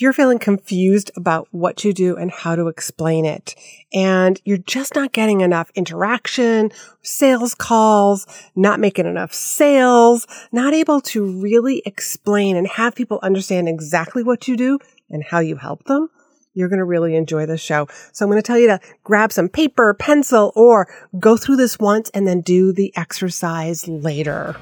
you're 0.00 0.14
feeling 0.14 0.38
confused 0.38 1.10
about 1.14 1.46
what 1.50 1.84
you 1.84 1.92
do 1.92 2.16
and 2.16 2.30
how 2.30 2.56
to 2.56 2.68
explain 2.68 3.26
it, 3.26 3.54
and 3.92 4.40
you're 4.46 4.56
just 4.56 4.94
not 4.94 5.12
getting 5.12 5.42
enough 5.42 5.70
interaction, 5.74 6.72
sales 7.02 7.54
calls, 7.54 8.26
not 8.56 8.80
making 8.80 9.04
enough 9.04 9.34
sales, 9.34 10.26
not 10.52 10.72
able 10.72 11.02
to 11.02 11.22
really 11.42 11.82
explain 11.84 12.56
and 12.56 12.66
have 12.66 12.94
people 12.94 13.20
understand 13.22 13.68
exactly 13.68 14.22
what 14.22 14.48
you 14.48 14.56
do 14.56 14.78
and 15.10 15.22
how 15.22 15.38
you 15.38 15.56
help 15.56 15.84
them, 15.84 16.08
you're 16.54 16.68
going 16.68 16.78
to 16.78 16.84
really 16.84 17.14
enjoy 17.14 17.44
this 17.44 17.60
show. 17.60 17.86
So 18.12 18.24
I'm 18.24 18.30
going 18.30 18.42
to 18.42 18.46
tell 18.46 18.58
you 18.58 18.68
to 18.68 18.80
grab 19.04 19.32
some 19.32 19.50
paper, 19.50 19.92
pencil, 19.92 20.50
or 20.56 20.88
go 21.18 21.36
through 21.36 21.56
this 21.56 21.78
once 21.78 22.10
and 22.14 22.26
then 22.26 22.40
do 22.40 22.72
the 22.72 22.90
exercise 22.96 23.86
later. 23.86 24.56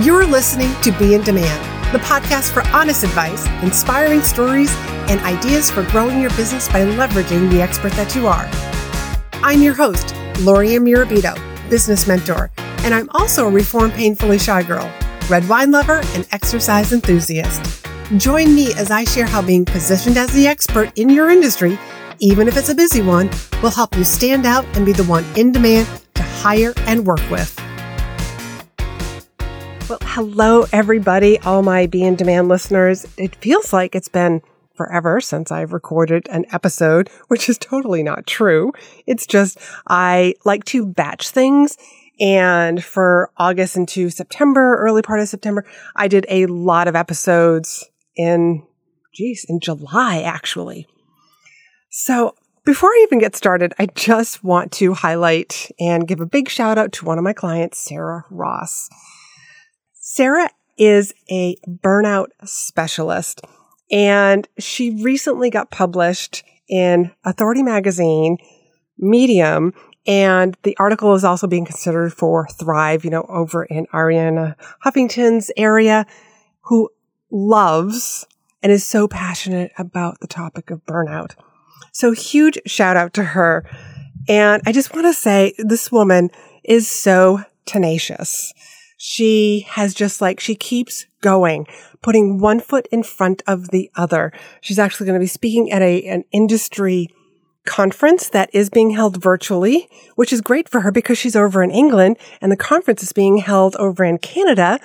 You're 0.00 0.26
listening 0.26 0.72
to 0.80 0.92
Be 0.98 1.14
in 1.14 1.22
Demand 1.22 1.81
the 1.92 1.98
podcast 1.98 2.52
for 2.52 2.66
honest 2.68 3.04
advice, 3.04 3.46
inspiring 3.62 4.22
stories, 4.22 4.74
and 5.10 5.20
ideas 5.20 5.70
for 5.70 5.82
growing 5.90 6.22
your 6.22 6.30
business 6.30 6.66
by 6.68 6.80
leveraging 6.80 7.50
the 7.50 7.60
expert 7.60 7.92
that 7.92 8.14
you 8.14 8.26
are. 8.26 8.48
I'm 9.44 9.60
your 9.60 9.74
host, 9.74 10.14
LaurieAnn 10.36 10.88
Murabito, 10.88 11.36
business 11.68 12.06
mentor, 12.06 12.50
and 12.56 12.94
I'm 12.94 13.10
also 13.10 13.46
a 13.46 13.50
reformed 13.50 13.92
painfully 13.92 14.38
shy 14.38 14.62
girl, 14.62 14.90
red 15.28 15.46
wine 15.50 15.70
lover, 15.70 16.00
and 16.14 16.26
exercise 16.32 16.94
enthusiast. 16.94 17.84
Join 18.16 18.54
me 18.54 18.72
as 18.78 18.90
I 18.90 19.04
share 19.04 19.26
how 19.26 19.42
being 19.42 19.66
positioned 19.66 20.16
as 20.16 20.32
the 20.32 20.46
expert 20.46 20.98
in 20.98 21.10
your 21.10 21.28
industry, 21.28 21.78
even 22.20 22.48
if 22.48 22.56
it's 22.56 22.70
a 22.70 22.74
busy 22.74 23.02
one, 23.02 23.28
will 23.62 23.70
help 23.70 23.94
you 23.96 24.04
stand 24.04 24.46
out 24.46 24.64
and 24.76 24.86
be 24.86 24.92
the 24.92 25.04
one 25.04 25.26
in 25.36 25.52
demand 25.52 25.86
to 26.14 26.22
hire 26.22 26.72
and 26.86 27.04
work 27.04 27.20
with. 27.30 27.54
Well, 29.92 29.98
hello, 30.04 30.64
everybody, 30.72 31.38
all 31.40 31.62
my 31.62 31.86
Be 31.86 32.02
in 32.02 32.16
Demand 32.16 32.48
listeners. 32.48 33.06
It 33.18 33.36
feels 33.36 33.74
like 33.74 33.94
it's 33.94 34.08
been 34.08 34.40
forever 34.74 35.20
since 35.20 35.52
I've 35.52 35.74
recorded 35.74 36.26
an 36.30 36.46
episode, 36.50 37.10
which 37.28 37.46
is 37.46 37.58
totally 37.58 38.02
not 38.02 38.26
true. 38.26 38.72
It's 39.06 39.26
just 39.26 39.58
I 39.86 40.32
like 40.46 40.64
to 40.64 40.86
batch 40.86 41.28
things. 41.28 41.76
And 42.18 42.82
for 42.82 43.32
August 43.36 43.76
into 43.76 44.08
September, 44.08 44.78
early 44.78 45.02
part 45.02 45.20
of 45.20 45.28
September, 45.28 45.66
I 45.94 46.08
did 46.08 46.24
a 46.30 46.46
lot 46.46 46.88
of 46.88 46.96
episodes 46.96 47.84
in, 48.16 48.66
geez, 49.12 49.44
in 49.46 49.60
July, 49.60 50.22
actually. 50.22 50.86
So 51.90 52.34
before 52.64 52.88
I 52.88 53.02
even 53.06 53.18
get 53.18 53.36
started, 53.36 53.74
I 53.78 53.88
just 53.94 54.42
want 54.42 54.72
to 54.72 54.94
highlight 54.94 55.70
and 55.78 56.08
give 56.08 56.22
a 56.22 56.26
big 56.26 56.48
shout 56.48 56.78
out 56.78 56.92
to 56.92 57.04
one 57.04 57.18
of 57.18 57.24
my 57.24 57.34
clients, 57.34 57.76
Sarah 57.78 58.24
Ross. 58.30 58.88
Sarah 60.14 60.50
is 60.76 61.14
a 61.30 61.56
burnout 61.66 62.26
specialist 62.44 63.40
and 63.90 64.46
she 64.58 65.02
recently 65.02 65.48
got 65.48 65.70
published 65.70 66.44
in 66.68 67.12
Authority 67.24 67.62
Magazine, 67.62 68.36
Medium, 68.98 69.72
and 70.06 70.54
the 70.64 70.76
article 70.76 71.14
is 71.14 71.24
also 71.24 71.46
being 71.46 71.64
considered 71.64 72.12
for 72.12 72.46
Thrive, 72.48 73.06
you 73.06 73.10
know, 73.10 73.24
over 73.26 73.64
in 73.64 73.86
Arianna 73.86 74.54
Huffington's 74.84 75.50
area, 75.56 76.04
who 76.64 76.90
loves 77.30 78.26
and 78.62 78.70
is 78.70 78.84
so 78.84 79.08
passionate 79.08 79.72
about 79.78 80.20
the 80.20 80.26
topic 80.26 80.70
of 80.70 80.84
burnout. 80.84 81.36
So 81.90 82.12
huge 82.12 82.58
shout 82.66 82.98
out 82.98 83.14
to 83.14 83.24
her. 83.24 83.64
And 84.28 84.60
I 84.66 84.72
just 84.72 84.94
want 84.94 85.06
to 85.06 85.14
say 85.14 85.54
this 85.56 85.90
woman 85.90 86.28
is 86.62 86.86
so 86.86 87.40
tenacious. 87.64 88.52
She 89.04 89.66
has 89.68 89.94
just 89.94 90.20
like, 90.20 90.38
she 90.38 90.54
keeps 90.54 91.06
going, 91.22 91.66
putting 92.02 92.38
one 92.38 92.60
foot 92.60 92.86
in 92.92 93.02
front 93.02 93.42
of 93.48 93.70
the 93.70 93.90
other. 93.96 94.32
She's 94.60 94.78
actually 94.78 95.06
going 95.06 95.18
to 95.18 95.24
be 95.24 95.26
speaking 95.26 95.72
at 95.72 95.82
a, 95.82 96.04
an 96.04 96.22
industry 96.30 97.08
conference 97.66 98.28
that 98.28 98.48
is 98.52 98.70
being 98.70 98.90
held 98.90 99.20
virtually, 99.20 99.88
which 100.14 100.32
is 100.32 100.40
great 100.40 100.68
for 100.68 100.82
her 100.82 100.92
because 100.92 101.18
she's 101.18 101.34
over 101.34 101.64
in 101.64 101.72
England 101.72 102.16
and 102.40 102.52
the 102.52 102.56
conference 102.56 103.02
is 103.02 103.12
being 103.12 103.38
held 103.38 103.74
over 103.74 104.04
in 104.04 104.18
Canada. 104.18 104.78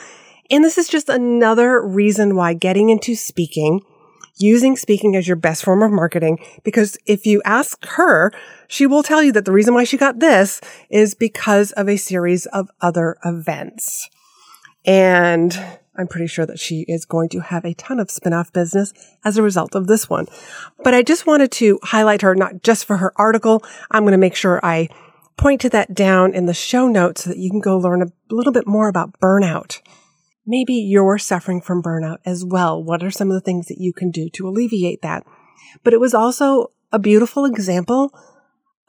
And 0.50 0.64
this 0.64 0.80
is 0.80 0.90
just 0.90 1.10
another 1.10 1.80
reason 1.80 2.36
why 2.36 2.56
getting 2.56 2.90
into 2.90 3.14
speaking 3.14 3.82
using 4.38 4.76
speaking 4.76 5.16
as 5.16 5.28
your 5.28 5.38
best 5.38 5.64
form 5.64 5.84
of 5.84 5.92
marketing. 5.92 6.40
Because 6.64 6.98
if 7.06 7.26
you 7.26 7.42
ask 7.46 7.84
her, 7.86 8.32
she 8.68 8.86
will 8.86 9.04
tell 9.04 9.24
you 9.24 9.32
that 9.34 9.46
the 9.46 9.52
reason 9.52 9.74
why 9.74 9.84
she 9.84 9.98
got 9.98 10.20
this 10.20 10.62
is 10.90 11.16
because 11.16 11.72
of 11.74 11.88
a 11.88 11.98
series 11.98 12.46
of 12.48 12.70
other 12.82 13.18
events. 13.24 14.10
And 14.86 15.60
I'm 15.96 16.08
pretty 16.08 16.28
sure 16.28 16.46
that 16.46 16.60
she 16.60 16.86
is 16.88 17.06
going 17.06 17.30
to 17.30 17.40
have 17.40 17.66
a 17.66 17.74
ton 17.74 18.00
of 18.00 18.12
spin-off 18.12 18.54
business 18.54 18.94
as 19.26 19.38
a 19.38 19.44
result 19.44 19.74
of 19.74 19.88
this 19.88 20.10
one. 20.10 20.28
But 20.84 20.94
I 20.94 21.02
just 21.02 21.26
wanted 21.26 21.52
to 21.54 21.80
highlight 21.84 22.22
her, 22.22 22.36
not 22.36 22.62
just 22.62 22.86
for 22.86 22.98
her 22.98 23.12
article. 23.16 23.64
I'm 23.90 24.04
going 24.04 24.12
to 24.12 24.18
make 24.18 24.36
sure 24.36 24.60
I 24.64 24.90
point 25.38 25.62
to 25.62 25.70
that 25.70 25.94
down 25.94 26.34
in 26.34 26.46
the 26.46 26.54
show 26.54 26.88
notes 26.88 27.24
so 27.24 27.32
that 27.32 27.38
you 27.38 27.50
can 27.50 27.60
go 27.60 27.78
learn 27.78 28.02
a 28.02 28.12
little 28.30 28.54
bit 28.54 28.68
more 28.68 28.88
about 28.88 29.20
burnout 29.20 29.82
maybe 30.48 30.74
you're 30.74 31.18
suffering 31.18 31.62
from 31.62 31.84
burnout 31.84 32.18
as 32.26 32.44
well. 32.44 32.82
What 32.82 33.04
are 33.04 33.12
some 33.12 33.30
of 33.30 33.36
the 33.36 33.42
things 33.42 33.68
that 33.68 33.80
you 33.80 33.94
can 33.94 34.10
do 34.10 34.30
to 34.30 34.48
alleviate 34.48 35.02
that? 35.02 35.26
But 35.84 35.94
it 35.94 36.00
was 36.00 36.14
also 36.14 36.72
a 36.92 36.98
beautiful 36.98 37.46
example 37.46 38.12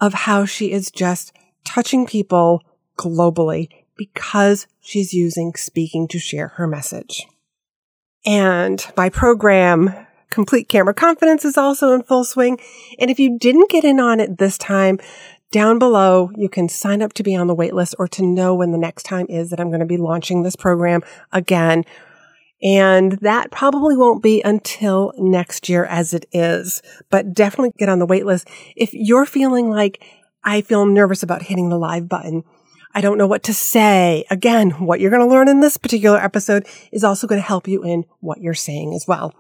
of 0.01 0.15
how 0.15 0.45
she 0.45 0.71
is 0.71 0.91
just 0.91 1.33
touching 1.65 2.07
people 2.07 2.63
globally 2.97 3.69
because 3.97 4.67
she's 4.81 5.13
using 5.13 5.53
speaking 5.55 6.09
to 6.09 6.19
share 6.19 6.49
her 6.49 6.67
message. 6.67 7.27
And 8.25 8.85
my 8.97 9.09
program, 9.09 9.95
Complete 10.31 10.69
Camera 10.69 10.95
Confidence, 10.95 11.45
is 11.45 11.57
also 11.59 11.93
in 11.93 12.03
full 12.03 12.25
swing. 12.25 12.59
And 12.99 13.11
if 13.11 13.19
you 13.19 13.39
didn't 13.39 13.71
get 13.71 13.85
in 13.85 13.99
on 13.99 14.21
it 14.21 14.39
this 14.39 14.57
time, 14.57 14.99
down 15.51 15.79
below, 15.79 16.31
you 16.37 16.49
can 16.49 16.69
sign 16.69 17.03
up 17.03 17.13
to 17.15 17.23
be 17.23 17.35
on 17.35 17.47
the 17.47 17.57
waitlist 17.57 17.95
or 17.99 18.09
to 18.09 18.23
know 18.23 18.55
when 18.55 18.73
the 18.73 18.79
next 18.79 19.05
time 19.05 19.27
is 19.29 19.51
that 19.51 19.61
I'm 19.61 19.69
going 19.69 19.81
to 19.81 19.87
be 19.87 19.97
launching 19.97 20.43
this 20.43 20.57
program 20.57 21.03
again. 21.33 21.85
And 22.63 23.13
that 23.21 23.51
probably 23.51 23.97
won't 23.97 24.23
be 24.23 24.43
until 24.43 25.13
next 25.17 25.69
year 25.69 25.85
as 25.85 26.13
it 26.13 26.27
is, 26.33 26.83
but 27.09 27.33
definitely 27.33 27.73
get 27.79 27.89
on 27.89 28.01
the 28.01 28.07
waitlist. 28.07 28.49
If 28.77 28.93
you're 28.93 29.27
feeling 29.27 29.71
like 29.71 30.03
I 30.43 30.61
feel 30.61 30.85
nervous 30.85 31.23
about 31.23 31.43
hitting 31.43 31.69
the 31.69 31.79
live 31.79 32.09
button, 32.09 32.43
I 32.95 33.01
don't 33.01 33.19
know 33.19 33.27
what 33.27 33.45
to 33.45 33.55
say. 33.55 34.25
Again, 34.31 34.71
what 34.71 34.99
you're 34.99 35.11
going 35.11 35.27
to 35.27 35.33
learn 35.33 35.49
in 35.49 35.61
this 35.61 35.77
particular 35.77 36.19
episode 36.19 36.67
is 36.91 37.05
also 37.05 37.27
going 37.27 37.41
to 37.41 37.47
help 37.47 37.69
you 37.69 37.85
in 37.85 38.05
what 38.21 38.41
you're 38.41 38.55
saying 38.55 38.93
as 38.95 39.07
well. 39.07 39.35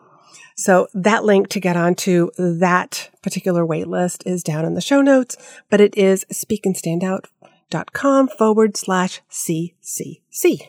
So 0.56 0.88
that 0.94 1.24
link 1.24 1.48
to 1.50 1.60
get 1.60 1.76
onto 1.76 2.30
that 2.36 3.10
particular 3.22 3.64
waitlist 3.64 4.26
is 4.26 4.42
down 4.42 4.64
in 4.64 4.74
the 4.74 4.80
show 4.80 5.00
notes, 5.00 5.36
but 5.70 5.80
it 5.80 5.96
is 5.96 6.24
speakandstandout.com 6.32 8.28
forward 8.28 8.76
slash 8.76 9.20
CCC. 9.30 10.68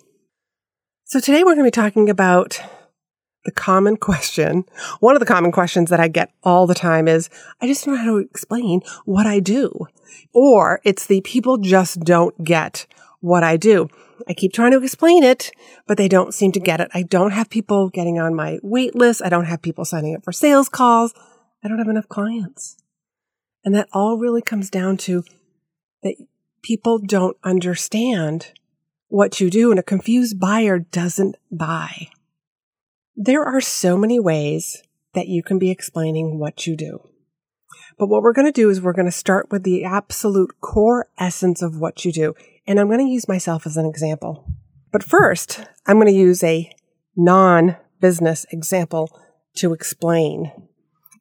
So 1.05 1.19
today 1.19 1.43
we're 1.43 1.55
going 1.55 1.59
to 1.59 1.63
be 1.63 1.71
talking 1.71 2.09
about 2.09 2.61
the 3.45 3.51
common 3.51 3.97
question. 3.97 4.65
One 4.99 5.15
of 5.15 5.19
the 5.19 5.25
common 5.25 5.51
questions 5.51 5.89
that 5.89 5.99
I 5.99 6.07
get 6.07 6.31
all 6.43 6.67
the 6.67 6.75
time 6.75 7.07
is, 7.07 7.29
I 7.61 7.67
just 7.67 7.83
don't 7.83 7.95
know 7.95 7.99
how 8.01 8.11
to 8.11 8.17
explain 8.17 8.81
what 9.05 9.25
I 9.25 9.39
do. 9.39 9.87
Or 10.33 10.81
it's 10.83 11.07
the 11.07 11.21
people 11.21 11.57
just 11.57 12.01
don't 12.01 12.43
get 12.43 12.85
what 13.21 13.43
I 13.43 13.57
do. 13.57 13.89
I 14.27 14.33
keep 14.33 14.53
trying 14.53 14.71
to 14.71 14.83
explain 14.83 15.23
it, 15.23 15.51
but 15.87 15.97
they 15.97 16.07
don't 16.07 16.33
seem 16.33 16.51
to 16.53 16.59
get 16.59 16.79
it. 16.79 16.89
I 16.93 17.03
don't 17.03 17.31
have 17.31 17.49
people 17.49 17.89
getting 17.89 18.19
on 18.19 18.35
my 18.35 18.59
wait 18.61 18.95
list. 18.95 19.21
I 19.23 19.29
don't 19.29 19.45
have 19.45 19.61
people 19.61 19.85
signing 19.85 20.15
up 20.15 20.23
for 20.23 20.31
sales 20.31 20.69
calls. 20.69 21.13
I 21.63 21.67
don't 21.67 21.79
have 21.79 21.87
enough 21.87 22.07
clients. 22.07 22.77
And 23.63 23.75
that 23.75 23.89
all 23.91 24.17
really 24.17 24.41
comes 24.41 24.69
down 24.69 24.97
to 24.97 25.23
that 26.03 26.15
people 26.61 26.99
don't 26.99 27.37
understand 27.43 28.53
what 29.07 29.39
you 29.41 29.49
do 29.49 29.71
and 29.71 29.79
a 29.79 29.83
confused 29.83 30.39
buyer 30.39 30.79
doesn't 30.79 31.35
buy. 31.51 32.07
There 33.15 33.43
are 33.43 33.61
so 33.61 33.97
many 33.97 34.19
ways 34.19 34.83
that 35.13 35.27
you 35.27 35.43
can 35.43 35.59
be 35.59 35.71
explaining 35.71 36.39
what 36.39 36.67
you 36.67 36.75
do. 36.75 37.08
But 37.99 38.07
what 38.07 38.23
we're 38.23 38.33
going 38.33 38.47
to 38.47 38.53
do 38.53 38.69
is 38.69 38.81
we're 38.81 38.93
going 38.93 39.05
to 39.07 39.11
start 39.11 39.51
with 39.51 39.63
the 39.63 39.83
absolute 39.83 40.61
core 40.61 41.07
essence 41.17 41.61
of 41.61 41.81
what 41.81 42.05
you 42.05 42.13
do. 42.13 42.33
And 42.65 42.79
I'm 42.79 42.87
going 42.87 43.05
to 43.05 43.11
use 43.11 43.27
myself 43.27 43.67
as 43.67 43.75
an 43.75 43.85
example. 43.85 44.47
But 44.93 45.03
first, 45.03 45.65
I'm 45.85 45.97
going 45.97 46.07
to 46.07 46.13
use 46.13 46.41
a 46.41 46.71
non 47.17 47.75
business 47.99 48.45
example 48.51 49.19
to 49.57 49.73
explain. 49.73 50.49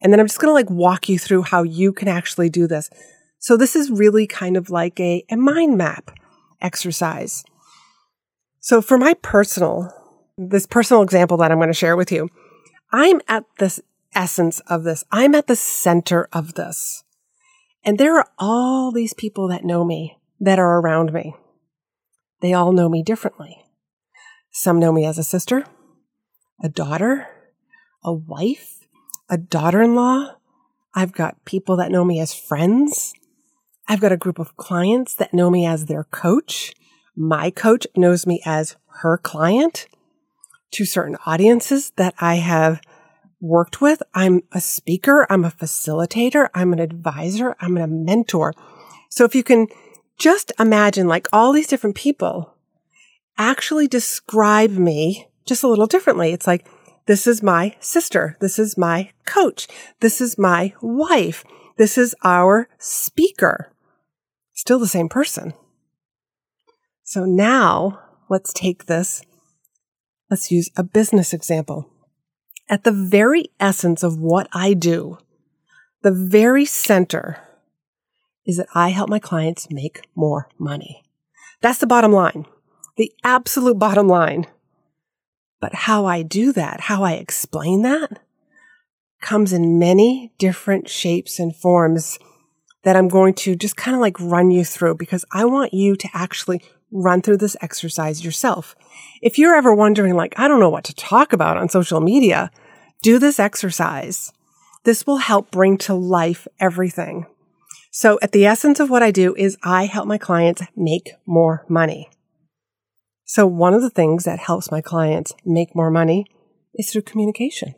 And 0.00 0.12
then 0.12 0.20
I'm 0.20 0.28
just 0.28 0.38
going 0.38 0.50
to 0.50 0.54
like 0.54 0.70
walk 0.70 1.08
you 1.08 1.18
through 1.18 1.42
how 1.42 1.64
you 1.64 1.92
can 1.92 2.06
actually 2.06 2.48
do 2.48 2.68
this. 2.68 2.88
So 3.40 3.56
this 3.56 3.74
is 3.74 3.90
really 3.90 4.28
kind 4.28 4.56
of 4.56 4.70
like 4.70 5.00
a, 5.00 5.24
a 5.30 5.36
mind 5.36 5.76
map 5.76 6.12
exercise. 6.60 7.44
So 8.60 8.80
for 8.80 8.98
my 8.98 9.14
personal, 9.14 9.92
this 10.36 10.66
personal 10.66 11.02
example 11.02 11.38
that 11.38 11.50
I'm 11.50 11.58
going 11.58 11.68
to 11.68 11.74
share 11.74 11.96
with 11.96 12.12
you, 12.12 12.28
I'm 12.92 13.20
at 13.26 13.44
this 13.58 13.80
essence 14.14 14.60
of 14.66 14.84
this. 14.84 15.04
I'm 15.10 15.34
at 15.34 15.46
the 15.46 15.56
center 15.56 16.28
of 16.32 16.54
this. 16.54 17.04
And 17.84 17.98
there 17.98 18.16
are 18.18 18.30
all 18.38 18.92
these 18.92 19.14
people 19.14 19.48
that 19.48 19.64
know 19.64 19.84
me 19.84 20.18
that 20.40 20.58
are 20.58 20.80
around 20.80 21.12
me. 21.12 21.34
They 22.40 22.52
all 22.52 22.72
know 22.72 22.88
me 22.88 23.02
differently. 23.02 23.64
Some 24.50 24.78
know 24.78 24.92
me 24.92 25.04
as 25.04 25.18
a 25.18 25.24
sister, 25.24 25.64
a 26.62 26.68
daughter, 26.68 27.28
a 28.02 28.12
wife, 28.12 28.80
a 29.28 29.36
daughter 29.36 29.82
in 29.82 29.94
law. 29.94 30.36
I've 30.94 31.12
got 31.12 31.44
people 31.44 31.76
that 31.76 31.90
know 31.90 32.04
me 32.04 32.20
as 32.20 32.34
friends. 32.34 33.12
I've 33.86 34.00
got 34.00 34.12
a 34.12 34.16
group 34.16 34.38
of 34.38 34.56
clients 34.56 35.14
that 35.14 35.34
know 35.34 35.50
me 35.50 35.66
as 35.66 35.86
their 35.86 36.04
coach. 36.04 36.74
My 37.16 37.50
coach 37.50 37.86
knows 37.96 38.26
me 38.26 38.40
as 38.44 38.76
her 39.02 39.18
client. 39.18 39.86
To 40.72 40.84
certain 40.84 41.16
audiences 41.24 41.92
that 41.96 42.14
I 42.18 42.36
have 42.36 42.82
worked 43.40 43.80
with, 43.80 44.02
I'm 44.14 44.42
a 44.52 44.60
speaker, 44.60 45.26
I'm 45.30 45.44
a 45.44 45.50
facilitator, 45.50 46.48
I'm 46.54 46.72
an 46.72 46.80
advisor, 46.80 47.56
I'm 47.60 47.76
a 47.76 47.86
mentor. 47.86 48.54
So 49.08 49.24
if 49.24 49.34
you 49.34 49.42
can 49.42 49.68
just 50.18 50.52
imagine 50.58 51.06
like 51.06 51.28
all 51.32 51.52
these 51.52 51.68
different 51.68 51.96
people 51.96 52.54
actually 53.36 53.86
describe 53.86 54.72
me 54.72 55.28
just 55.46 55.62
a 55.62 55.68
little 55.68 55.86
differently. 55.86 56.32
It's 56.32 56.46
like, 56.46 56.66
this 57.06 57.26
is 57.26 57.42
my 57.42 57.74
sister. 57.80 58.36
This 58.40 58.58
is 58.58 58.76
my 58.76 59.12
coach. 59.24 59.66
This 60.00 60.20
is 60.20 60.36
my 60.36 60.74
wife. 60.82 61.44
This 61.78 61.96
is 61.96 62.14
our 62.22 62.68
speaker. 62.78 63.72
Still 64.52 64.78
the 64.78 64.88
same 64.88 65.08
person. 65.08 65.54
So 67.04 67.24
now 67.24 68.00
let's 68.28 68.52
take 68.52 68.86
this. 68.86 69.22
Let's 70.30 70.50
use 70.50 70.68
a 70.76 70.82
business 70.82 71.32
example. 71.32 71.88
At 72.70 72.84
the 72.84 72.92
very 72.92 73.50
essence 73.58 74.02
of 74.02 74.18
what 74.18 74.46
I 74.52 74.74
do, 74.74 75.18
the 76.02 76.12
very 76.12 76.66
center 76.66 77.38
is 78.44 78.58
that 78.58 78.68
I 78.74 78.90
help 78.90 79.08
my 79.08 79.18
clients 79.18 79.70
make 79.70 80.06
more 80.14 80.48
money. 80.58 81.04
That's 81.62 81.78
the 81.78 81.86
bottom 81.86 82.12
line, 82.12 82.44
the 82.96 83.12
absolute 83.24 83.78
bottom 83.78 84.06
line. 84.06 84.46
But 85.60 85.74
how 85.74 86.04
I 86.04 86.22
do 86.22 86.52
that, 86.52 86.82
how 86.82 87.02
I 87.02 87.14
explain 87.14 87.82
that, 87.82 88.20
comes 89.20 89.52
in 89.52 89.78
many 89.78 90.32
different 90.38 90.88
shapes 90.88 91.38
and 91.38 91.56
forms 91.56 92.18
that 92.84 92.96
I'm 92.96 93.08
going 93.08 93.34
to 93.34 93.56
just 93.56 93.76
kind 93.76 93.94
of 93.94 94.00
like 94.00 94.20
run 94.20 94.50
you 94.50 94.64
through 94.64 94.96
because 94.96 95.24
I 95.32 95.46
want 95.46 95.74
you 95.74 95.96
to 95.96 96.08
actually 96.14 96.62
run 96.90 97.22
through 97.22 97.38
this 97.38 97.56
exercise 97.60 98.24
yourself. 98.24 98.74
If 99.20 99.38
you're 99.38 99.54
ever 99.54 99.74
wondering, 99.74 100.14
like, 100.14 100.34
I 100.38 100.48
don't 100.48 100.60
know 100.60 100.70
what 100.70 100.84
to 100.84 100.94
talk 100.94 101.32
about 101.32 101.56
on 101.56 101.68
social 101.68 102.00
media, 102.00 102.50
do 103.02 103.18
this 103.18 103.38
exercise. 103.38 104.32
This 104.84 105.06
will 105.06 105.18
help 105.18 105.50
bring 105.50 105.76
to 105.78 105.94
life 105.94 106.46
everything. 106.60 107.26
So 107.90 108.18
at 108.22 108.32
the 108.32 108.46
essence 108.46 108.80
of 108.80 108.90
what 108.90 109.02
I 109.02 109.10
do 109.10 109.34
is 109.36 109.56
I 109.62 109.86
help 109.86 110.06
my 110.06 110.18
clients 110.18 110.62
make 110.76 111.12
more 111.26 111.64
money. 111.68 112.10
So 113.24 113.46
one 113.46 113.74
of 113.74 113.82
the 113.82 113.90
things 113.90 114.24
that 114.24 114.38
helps 114.38 114.70
my 114.70 114.80
clients 114.80 115.34
make 115.44 115.74
more 115.74 115.90
money 115.90 116.26
is 116.74 116.90
through 116.90 117.02
communication. 117.02 117.74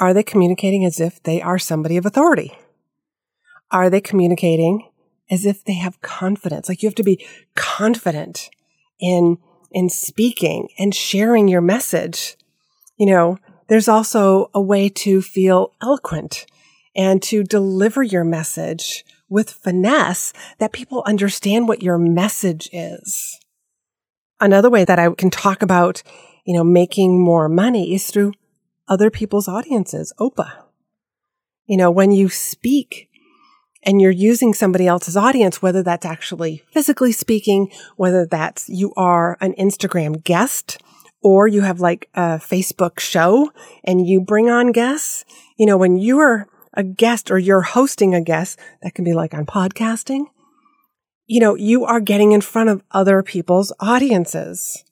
Are 0.00 0.12
they 0.12 0.22
communicating 0.22 0.84
as 0.84 0.98
if 0.98 1.22
they 1.22 1.40
are 1.40 1.58
somebody 1.58 1.96
of 1.96 2.06
authority? 2.06 2.56
Are 3.70 3.88
they 3.88 4.00
communicating 4.00 4.88
as 5.30 5.46
if 5.46 5.64
they 5.64 5.74
have 5.74 6.00
confidence? 6.02 6.68
Like 6.68 6.82
you 6.82 6.88
have 6.88 6.96
to 6.96 7.02
be 7.02 7.24
confident 7.54 8.50
in, 9.00 9.38
in 9.70 9.88
speaking 9.88 10.68
and 10.78 10.94
sharing 10.94 11.48
your 11.48 11.60
message. 11.60 12.36
You 12.96 13.06
know, 13.06 13.38
there's 13.68 13.88
also 13.88 14.50
a 14.54 14.60
way 14.60 14.88
to 14.88 15.22
feel 15.22 15.72
eloquent 15.82 16.46
and 16.94 17.22
to 17.22 17.42
deliver 17.42 18.02
your 18.02 18.24
message 18.24 19.04
with 19.28 19.50
finesse 19.50 20.32
that 20.58 20.72
people 20.72 21.02
understand 21.06 21.66
what 21.66 21.82
your 21.82 21.96
message 21.96 22.68
is. 22.72 23.40
Another 24.40 24.68
way 24.68 24.84
that 24.84 24.98
I 24.98 25.08
can 25.10 25.30
talk 25.30 25.62
about, 25.62 26.02
you 26.44 26.54
know, 26.54 26.64
making 26.64 27.18
more 27.18 27.48
money 27.48 27.94
is 27.94 28.10
through 28.10 28.32
other 28.88 29.10
people's 29.10 29.48
audiences, 29.48 30.12
OPA. 30.18 30.64
You 31.66 31.78
know, 31.78 31.90
when 31.90 32.12
you 32.12 32.28
speak 32.28 33.08
and 33.82 34.00
you're 34.00 34.10
using 34.10 34.54
somebody 34.54 34.86
else's 34.86 35.16
audience, 35.16 35.60
whether 35.60 35.82
that's 35.82 36.06
actually 36.06 36.62
physically 36.70 37.12
speaking, 37.12 37.70
whether 37.96 38.26
that's 38.26 38.68
you 38.68 38.92
are 38.96 39.36
an 39.40 39.54
Instagram 39.54 40.22
guest, 40.24 40.80
or 41.22 41.46
you 41.46 41.60
have 41.62 41.80
like 41.80 42.08
a 42.14 42.38
Facebook 42.38 42.98
show 42.98 43.50
and 43.84 44.06
you 44.06 44.20
bring 44.20 44.50
on 44.50 44.72
guests, 44.72 45.24
you 45.56 45.66
know, 45.66 45.76
when 45.76 45.96
you 45.96 46.18
are 46.18 46.48
a 46.74 46.82
guest 46.82 47.30
or 47.30 47.38
you're 47.38 47.62
hosting 47.62 48.14
a 48.14 48.20
guest, 48.20 48.58
that 48.82 48.94
can 48.94 49.04
be 49.04 49.12
like 49.12 49.34
on 49.34 49.46
podcasting, 49.46 50.24
you 51.26 51.40
know, 51.40 51.54
you 51.54 51.84
are 51.84 52.00
getting 52.00 52.32
in 52.32 52.40
front 52.40 52.68
of 52.68 52.82
other 52.90 53.22
people's 53.22 53.72
audiences. 53.78 54.84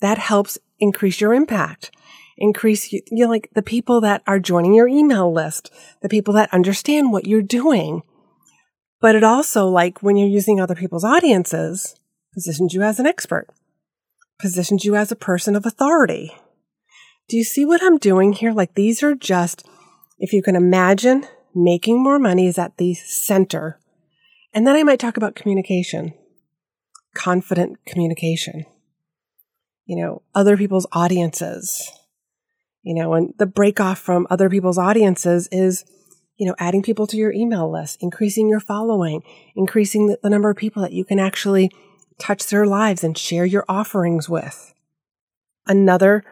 That 0.00 0.18
helps 0.18 0.58
increase 0.78 1.20
your 1.20 1.32
impact. 1.32 1.90
Increase, 2.36 2.92
you 2.92 3.02
know, 3.10 3.28
like 3.28 3.48
the 3.54 3.62
people 3.62 4.00
that 4.02 4.22
are 4.26 4.38
joining 4.38 4.74
your 4.74 4.88
email 4.88 5.32
list, 5.32 5.72
the 6.02 6.08
people 6.08 6.34
that 6.34 6.52
understand 6.52 7.12
what 7.12 7.26
you're 7.26 7.42
doing. 7.42 8.02
But 9.00 9.14
it 9.14 9.24
also, 9.24 9.66
like 9.66 10.02
when 10.02 10.16
you're 10.16 10.28
using 10.28 10.60
other 10.60 10.74
people's 10.74 11.04
audiences, 11.04 11.96
positions 12.32 12.74
you 12.74 12.82
as 12.82 12.98
an 12.98 13.06
expert, 13.06 13.48
positions 14.40 14.84
you 14.84 14.96
as 14.96 15.12
a 15.12 15.16
person 15.16 15.56
of 15.56 15.66
authority. 15.66 16.32
Do 17.28 17.36
you 17.36 17.44
see 17.44 17.64
what 17.64 17.82
I'm 17.82 17.98
doing 17.98 18.32
here? 18.32 18.52
Like 18.52 18.74
these 18.74 19.02
are 19.02 19.14
just 19.14 19.66
if 20.18 20.32
you 20.32 20.42
can 20.42 20.56
imagine, 20.56 21.26
making 21.54 22.02
more 22.02 22.18
money 22.18 22.46
is 22.46 22.58
at 22.58 22.76
the 22.76 22.94
center. 22.94 23.78
And 24.52 24.66
then 24.66 24.76
I 24.76 24.82
might 24.82 25.00
talk 25.00 25.16
about 25.16 25.34
communication, 25.34 26.14
confident 27.14 27.78
communication, 27.86 28.64
you 29.84 29.96
know, 29.96 30.22
other 30.34 30.56
people's 30.56 30.86
audiences, 30.92 31.90
you 32.82 32.94
know, 32.94 33.14
and 33.14 33.34
the 33.38 33.46
break 33.46 33.80
off 33.80 33.98
from 33.98 34.26
other 34.30 34.48
people's 34.48 34.78
audiences 34.78 35.48
is, 35.52 35.84
you 36.36 36.46
know, 36.46 36.54
adding 36.58 36.82
people 36.82 37.06
to 37.06 37.16
your 37.16 37.32
email 37.32 37.70
list, 37.70 37.98
increasing 38.00 38.48
your 38.48 38.60
following, 38.60 39.22
increasing 39.54 40.06
the, 40.06 40.18
the 40.22 40.30
number 40.30 40.50
of 40.50 40.56
people 40.56 40.82
that 40.82 40.92
you 40.92 41.04
can 41.04 41.18
actually 41.18 41.70
touch 42.18 42.46
their 42.46 42.66
lives 42.66 43.02
and 43.02 43.16
share 43.16 43.44
your 43.44 43.64
offerings 43.68 44.28
with. 44.28 44.74
Another 45.66 46.24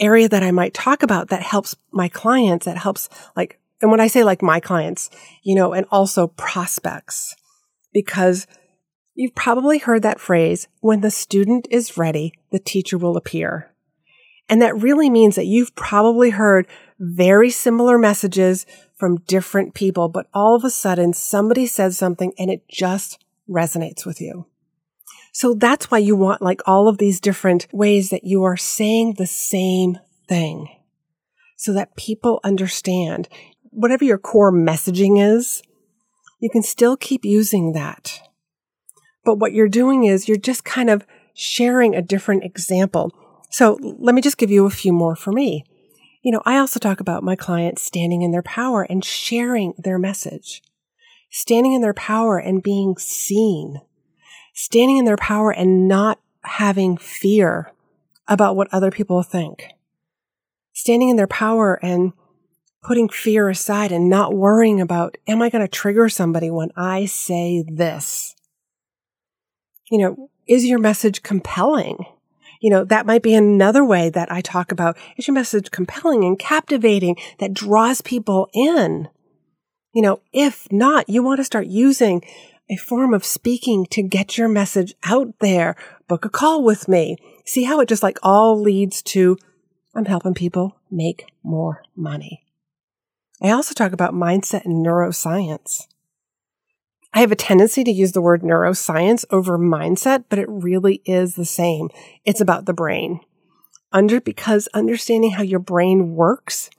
area 0.00 0.28
that 0.28 0.42
I 0.42 0.50
might 0.50 0.74
talk 0.74 1.02
about 1.02 1.28
that 1.28 1.42
helps 1.42 1.76
my 1.92 2.08
clients, 2.08 2.66
that 2.66 2.78
helps 2.78 3.08
like, 3.36 3.60
and 3.80 3.90
when 3.90 4.00
I 4.00 4.06
say 4.06 4.24
like 4.24 4.42
my 4.42 4.60
clients, 4.60 5.10
you 5.42 5.54
know, 5.54 5.72
and 5.72 5.86
also 5.90 6.26
prospects, 6.26 7.36
because 7.92 8.46
you've 9.14 9.34
probably 9.34 9.78
heard 9.78 10.02
that 10.02 10.20
phrase, 10.20 10.68
when 10.80 11.00
the 11.00 11.10
student 11.10 11.68
is 11.70 11.96
ready, 11.96 12.32
the 12.50 12.58
teacher 12.58 12.98
will 12.98 13.16
appear. 13.16 13.70
And 14.48 14.60
that 14.60 14.76
really 14.76 15.08
means 15.08 15.36
that 15.36 15.46
you've 15.46 15.74
probably 15.74 16.30
heard 16.30 16.66
very 16.98 17.50
similar 17.50 17.98
messages 17.98 18.66
from 18.96 19.18
different 19.26 19.74
people, 19.74 20.08
but 20.08 20.26
all 20.32 20.54
of 20.54 20.64
a 20.64 20.70
sudden 20.70 21.12
somebody 21.12 21.66
says 21.66 21.98
something 21.98 22.32
and 22.38 22.50
it 22.50 22.68
just 22.68 23.22
resonates 23.48 24.06
with 24.06 24.20
you. 24.20 24.46
So 25.32 25.54
that's 25.54 25.90
why 25.90 25.98
you 25.98 26.14
want 26.14 26.42
like 26.42 26.62
all 26.66 26.88
of 26.88 26.98
these 26.98 27.20
different 27.20 27.66
ways 27.72 28.10
that 28.10 28.24
you 28.24 28.44
are 28.44 28.56
saying 28.56 29.14
the 29.14 29.26
same 29.26 29.98
thing 30.28 30.68
so 31.56 31.72
that 31.72 31.96
people 31.96 32.40
understand 32.44 33.28
whatever 33.70 34.04
your 34.04 34.18
core 34.18 34.52
messaging 34.52 35.20
is, 35.20 35.62
you 36.40 36.48
can 36.50 36.62
still 36.62 36.96
keep 36.96 37.24
using 37.24 37.72
that. 37.72 38.20
But 39.24 39.38
what 39.38 39.52
you're 39.52 39.68
doing 39.68 40.04
is 40.04 40.28
you're 40.28 40.36
just 40.36 40.64
kind 40.64 40.90
of 40.90 41.06
sharing 41.34 41.94
a 41.94 42.02
different 42.02 42.44
example. 42.44 43.10
So 43.50 43.78
let 43.82 44.14
me 44.14 44.20
just 44.20 44.38
give 44.38 44.50
you 44.50 44.66
a 44.66 44.70
few 44.70 44.92
more 44.92 45.16
for 45.16 45.32
me. 45.32 45.64
You 46.24 46.32
know, 46.32 46.42
I 46.44 46.58
also 46.58 46.80
talk 46.80 46.98
about 46.98 47.22
my 47.22 47.36
clients 47.36 47.82
standing 47.82 48.22
in 48.22 48.32
their 48.32 48.42
power 48.42 48.82
and 48.82 49.04
sharing 49.04 49.74
their 49.78 49.98
message, 49.98 50.62
standing 51.30 51.74
in 51.74 51.82
their 51.82 51.94
power 51.94 52.38
and 52.38 52.62
being 52.62 52.96
seen 52.96 53.80
standing 54.54 54.96
in 54.96 55.04
their 55.04 55.16
power 55.16 55.50
and 55.50 55.86
not 55.86 56.20
having 56.44 56.96
fear 56.96 57.72
about 58.26 58.56
what 58.56 58.72
other 58.72 58.90
people 58.90 59.22
think. 59.22 59.68
Standing 60.72 61.10
in 61.10 61.16
their 61.16 61.26
power 61.26 61.78
and 61.82 62.12
putting 62.82 63.08
fear 63.08 63.48
aside 63.48 63.92
and 63.92 64.08
not 64.08 64.34
worrying 64.34 64.80
about, 64.80 65.18
am 65.26 65.42
I 65.42 65.50
going 65.50 65.62
to 65.62 65.68
trigger 65.68 66.08
somebody 66.08 66.50
when 66.50 66.70
I 66.76 67.06
say 67.06 67.64
this? 67.66 68.34
You 69.90 69.98
know, 69.98 70.30
is 70.46 70.64
your 70.64 70.78
message 70.78 71.22
compelling? 71.22 72.04
You 72.64 72.70
know, 72.70 72.84
that 72.86 73.04
might 73.04 73.22
be 73.22 73.34
another 73.34 73.84
way 73.84 74.08
that 74.08 74.32
I 74.32 74.40
talk 74.40 74.72
about 74.72 74.96
is 75.18 75.28
your 75.28 75.34
message 75.34 75.70
compelling 75.70 76.24
and 76.24 76.38
captivating 76.38 77.18
that 77.38 77.52
draws 77.52 78.00
people 78.00 78.48
in? 78.54 79.10
You 79.92 80.00
know, 80.00 80.22
if 80.32 80.66
not, 80.72 81.06
you 81.06 81.22
want 81.22 81.40
to 81.40 81.44
start 81.44 81.66
using 81.66 82.24
a 82.70 82.76
form 82.76 83.12
of 83.12 83.22
speaking 83.22 83.84
to 83.90 84.02
get 84.02 84.38
your 84.38 84.48
message 84.48 84.94
out 85.04 85.34
there. 85.40 85.76
Book 86.08 86.24
a 86.24 86.30
call 86.30 86.64
with 86.64 86.88
me. 86.88 87.18
See 87.44 87.64
how 87.64 87.80
it 87.80 87.88
just 87.90 88.02
like 88.02 88.18
all 88.22 88.58
leads 88.58 89.02
to 89.02 89.36
I'm 89.94 90.06
helping 90.06 90.32
people 90.32 90.74
make 90.90 91.26
more 91.42 91.82
money. 91.94 92.46
I 93.42 93.50
also 93.50 93.74
talk 93.74 93.92
about 93.92 94.14
mindset 94.14 94.64
and 94.64 94.82
neuroscience. 94.82 95.86
I 97.16 97.20
have 97.20 97.30
a 97.30 97.36
tendency 97.36 97.84
to 97.84 97.92
use 97.92 98.10
the 98.10 98.20
word 98.20 98.42
neuroscience 98.42 99.24
over 99.30 99.56
mindset, 99.56 100.24
but 100.28 100.40
it 100.40 100.48
really 100.48 101.00
is 101.04 101.36
the 101.36 101.44
same. 101.44 101.88
It's 102.24 102.40
about 102.40 102.66
the 102.66 102.72
brain. 102.72 103.20
Under 103.92 104.20
because 104.20 104.68
understanding 104.74 105.30
how 105.30 105.44
your 105.44 105.60
brain 105.60 106.16
works 106.16 106.70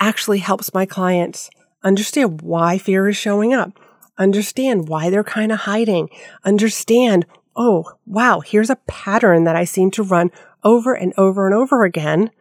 actually 0.00 0.38
helps 0.38 0.74
my 0.74 0.86
clients 0.86 1.48
understand 1.84 2.42
why 2.42 2.78
fear 2.78 3.08
is 3.08 3.16
showing 3.16 3.54
up, 3.54 3.78
understand 4.18 4.88
why 4.88 5.08
they're 5.08 5.22
kind 5.22 5.52
of 5.52 5.60
hiding, 5.60 6.08
understand, 6.42 7.24
oh, 7.54 7.92
wow, 8.04 8.40
here's 8.40 8.70
a 8.70 8.80
pattern 8.88 9.44
that 9.44 9.54
I 9.54 9.62
seem 9.62 9.92
to 9.92 10.02
run 10.02 10.32
over 10.64 10.94
and 10.94 11.14
over 11.16 11.46
and 11.46 11.54
over 11.54 11.84
again. 11.84 12.32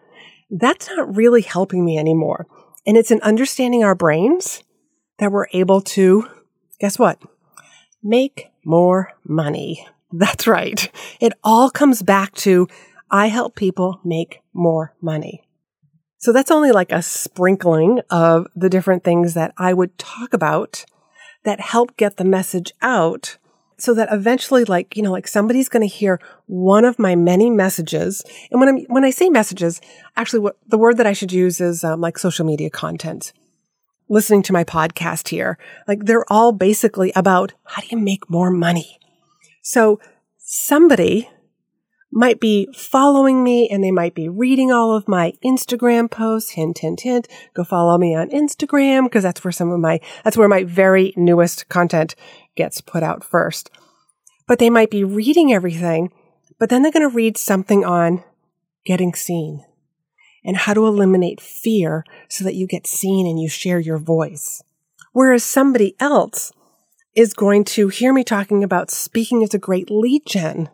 That's 0.50 0.90
not 0.90 1.16
really 1.16 1.44
helping 1.44 1.86
me 1.86 2.00
anymore. 2.00 2.48
And 2.88 2.98
it's 2.98 3.12
in 3.12 3.22
understanding 3.22 3.84
our 3.84 3.96
brains 3.96 4.64
that 5.20 5.32
we're 5.32 5.48
able 5.54 5.82
to, 5.82 6.28
guess 6.80 6.98
what? 6.98 7.20
Make 8.08 8.52
more 8.64 9.14
money. 9.24 9.88
That's 10.12 10.46
right. 10.46 10.92
It 11.20 11.34
all 11.44 11.72
comes 11.72 12.04
back 12.04 12.36
to 12.36 12.68
I 13.10 13.28
help 13.28 13.56
people 13.56 14.00
make 14.04 14.42
more 14.54 14.94
money. 15.02 15.42
So 16.20 16.32
that's 16.32 16.52
only 16.52 16.72
like 16.72 16.92
a 16.92 17.02
sprinkling 17.02 18.02
of 18.12 18.46
the 18.56 18.70
different 18.70 19.04
things 19.04 19.34
that 19.34 19.54
I 19.58 19.74
would 19.74 19.98
talk 19.98 20.34
about 20.34 20.86
that 21.46 21.60
help 21.60 21.98
get 21.98 22.18
the 22.18 22.24
message 22.24 22.72
out 22.80 23.38
so 23.78 23.94
that 23.96 24.10
eventually 24.12 24.66
like 24.66 24.96
you 24.96 25.04
know 25.04 25.12
like 25.12 25.28
somebody's 25.28 25.70
going 25.70 25.82
to 25.82 25.94
hear 25.94 26.20
one 26.46 26.86
of 26.86 27.00
my 27.00 27.16
many 27.16 27.50
messages 27.50 28.24
and 28.52 28.60
when 28.60 28.70
i 28.70 28.86
when 28.88 29.04
i 29.04 29.10
say 29.10 29.30
messages 29.30 29.82
actually 30.16 30.40
what 30.40 30.58
the 30.68 30.78
word 30.78 30.98
that 30.98 31.06
i 31.06 31.12
should 31.12 31.34
use 31.34 31.60
is 31.60 31.84
um, 31.84 32.00
like 32.00 32.18
social 32.18 32.46
media 32.46 32.70
content 32.70 33.34
listening 34.10 34.44
to 34.44 34.54
my 34.54 34.64
podcast 34.64 35.30
here 35.30 35.58
like 35.88 36.06
they're 36.06 36.32
all 36.32 36.52
basically 36.52 37.12
about 37.16 37.54
how 37.64 37.82
do 37.82 37.88
you 37.92 37.98
make 37.98 38.30
more 38.30 38.52
money 38.52 39.00
so 39.62 40.00
somebody 40.38 41.30
might 42.16 42.40
be 42.40 42.70
following 42.74 43.44
me 43.44 43.68
and 43.68 43.84
they 43.84 43.92
might 43.92 44.16
be 44.16 44.30
reading 44.30 44.72
all 44.72 44.96
of 44.96 45.08
my 45.08 45.34
Instagram 45.44 46.10
posts. 46.10 46.52
Hint, 46.52 46.80
hint, 46.80 47.02
hint. 47.02 47.28
Go 47.54 47.66
follow 47.66 47.98
me 47.98 48.16
on 48.16 48.30
Instagram 48.30 49.04
because 49.04 49.24
that's 49.24 49.44
where 49.44 49.52
some 49.52 49.70
of 49.70 49.82
my, 49.82 50.00
that's 50.24 50.38
where 50.38 50.48
my 50.48 50.64
very 50.64 51.14
newest 51.18 51.68
content 51.68 52.16
gets 52.56 52.80
put 52.80 53.04
out 53.04 53.24
first. 53.24 53.70
But 54.48 54.60
they 54.60 54.70
might 54.70 54.90
be 54.90 55.04
reading 55.04 55.52
everything, 55.52 56.10
but 56.58 56.70
then 56.70 56.82
they're 56.82 56.92
going 56.92 57.08
to 57.08 57.14
read 57.14 57.38
something 57.38 57.84
on 57.84 58.24
getting 58.86 59.14
seen 59.14 59.66
and 60.46 60.56
how 60.58 60.74
to 60.74 60.88
eliminate 60.88 61.42
fear 61.42 62.06
so 62.30 62.44
that 62.44 62.56
you 62.56 62.68
get 62.68 62.88
seen 62.88 63.28
and 63.28 63.40
you 63.40 63.50
share 63.50 63.80
your 63.80 63.98
voice. 63.98 64.64
Whereas 65.12 65.44
somebody 65.44 65.96
else 66.00 66.52
is 67.16 67.34
going 67.34 67.64
to 67.64 67.88
hear 67.88 68.14
me 68.14 68.24
talking 68.24 68.64
about 68.64 68.92
speaking 68.92 69.44
as 69.44 69.54
a 69.54 69.60
great 69.60 69.90
lead 69.90 70.24
gen 70.28 70.70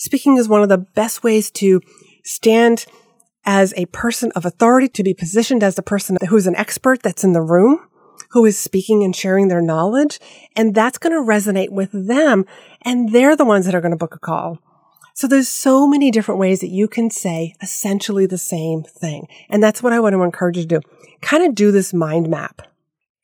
Speaking 0.00 0.38
is 0.38 0.48
one 0.48 0.62
of 0.62 0.70
the 0.70 0.78
best 0.78 1.22
ways 1.22 1.50
to 1.50 1.82
stand 2.24 2.86
as 3.44 3.74
a 3.76 3.84
person 3.86 4.32
of 4.34 4.46
authority, 4.46 4.88
to 4.88 5.02
be 5.02 5.12
positioned 5.12 5.62
as 5.62 5.74
the 5.74 5.82
person 5.82 6.16
who's 6.30 6.46
an 6.46 6.56
expert 6.56 7.02
that's 7.02 7.22
in 7.22 7.34
the 7.34 7.42
room, 7.42 7.86
who 8.30 8.46
is 8.46 8.58
speaking 8.58 9.04
and 9.04 9.14
sharing 9.14 9.48
their 9.48 9.60
knowledge. 9.60 10.18
And 10.56 10.74
that's 10.74 10.96
going 10.96 11.12
to 11.12 11.20
resonate 11.20 11.68
with 11.68 11.90
them. 11.92 12.46
And 12.80 13.12
they're 13.12 13.36
the 13.36 13.44
ones 13.44 13.66
that 13.66 13.74
are 13.74 13.82
going 13.82 13.90
to 13.90 13.96
book 13.98 14.14
a 14.14 14.18
call. 14.18 14.58
So 15.20 15.26
there's 15.26 15.50
so 15.50 15.86
many 15.86 16.10
different 16.10 16.40
ways 16.40 16.60
that 16.60 16.70
you 16.70 16.88
can 16.88 17.10
say 17.10 17.54
essentially 17.60 18.24
the 18.24 18.38
same 18.38 18.82
thing. 18.82 19.28
And 19.50 19.62
that's 19.62 19.82
what 19.82 19.92
I 19.92 20.00
want 20.00 20.14
to 20.14 20.22
encourage 20.22 20.56
you 20.56 20.62
to 20.62 20.80
do. 20.80 20.80
Kind 21.20 21.44
of 21.44 21.54
do 21.54 21.70
this 21.70 21.92
mind 21.92 22.30
map. 22.30 22.62